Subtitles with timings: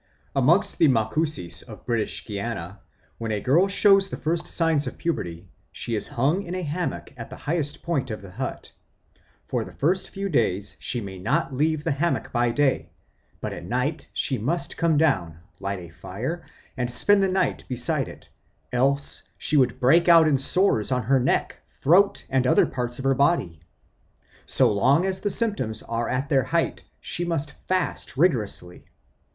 [0.35, 2.79] Amongst the Macusis of British Guiana,
[3.19, 7.13] when a girl shows the first signs of puberty, she is hung in a hammock
[7.17, 8.71] at the highest point of the hut.
[9.45, 12.89] For the first few days she may not leave the hammock by day,
[13.41, 16.43] but at night she must come down, light a fire,
[16.75, 18.27] and spend the night beside it,
[18.71, 23.05] else she would break out in sores on her neck, throat, and other parts of
[23.05, 23.59] her body.
[24.47, 28.85] So long as the symptoms are at their height, she must fast rigorously.